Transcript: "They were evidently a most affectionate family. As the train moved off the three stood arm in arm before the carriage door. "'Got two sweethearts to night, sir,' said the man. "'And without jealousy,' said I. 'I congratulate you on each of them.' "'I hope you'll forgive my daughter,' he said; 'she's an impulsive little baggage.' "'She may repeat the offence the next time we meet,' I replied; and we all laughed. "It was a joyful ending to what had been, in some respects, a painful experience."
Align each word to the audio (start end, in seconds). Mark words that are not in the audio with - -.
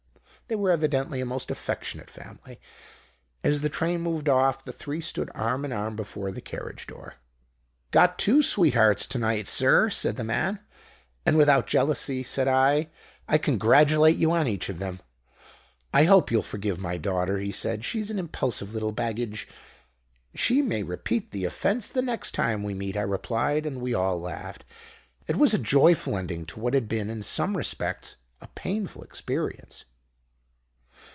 "They 0.47 0.55
were 0.57 0.71
evidently 0.71 1.21
a 1.21 1.25
most 1.25 1.49
affectionate 1.49 2.09
family. 2.09 2.59
As 3.41 3.61
the 3.61 3.69
train 3.69 4.01
moved 4.01 4.27
off 4.27 4.65
the 4.65 4.73
three 4.73 4.99
stood 4.99 5.31
arm 5.33 5.63
in 5.63 5.71
arm 5.71 5.95
before 5.95 6.29
the 6.29 6.41
carriage 6.41 6.87
door. 6.87 7.13
"'Got 7.91 8.19
two 8.19 8.41
sweethearts 8.43 9.05
to 9.05 9.17
night, 9.17 9.47
sir,' 9.47 9.89
said 9.89 10.17
the 10.17 10.25
man. 10.25 10.59
"'And 11.25 11.37
without 11.37 11.67
jealousy,' 11.67 12.21
said 12.21 12.49
I. 12.49 12.89
'I 13.29 13.37
congratulate 13.37 14.17
you 14.17 14.33
on 14.33 14.45
each 14.45 14.67
of 14.67 14.79
them.' 14.79 14.99
"'I 15.93 16.03
hope 16.03 16.29
you'll 16.31 16.43
forgive 16.43 16.79
my 16.79 16.97
daughter,' 16.97 17.37
he 17.39 17.49
said; 17.51 17.85
'she's 17.85 18.11
an 18.11 18.19
impulsive 18.19 18.73
little 18.73 18.91
baggage.' 18.91 19.47
"'She 20.35 20.61
may 20.61 20.83
repeat 20.83 21.31
the 21.31 21.45
offence 21.45 21.87
the 21.87 22.01
next 22.01 22.31
time 22.33 22.61
we 22.61 22.73
meet,' 22.73 22.97
I 22.97 23.03
replied; 23.03 23.65
and 23.65 23.79
we 23.79 23.93
all 23.93 24.19
laughed. 24.19 24.65
"It 25.29 25.37
was 25.37 25.53
a 25.53 25.57
joyful 25.57 26.17
ending 26.17 26.45
to 26.47 26.59
what 26.59 26.73
had 26.73 26.89
been, 26.89 27.09
in 27.09 27.23
some 27.23 27.55
respects, 27.55 28.17
a 28.41 28.47
painful 28.49 29.01
experience." 29.01 29.85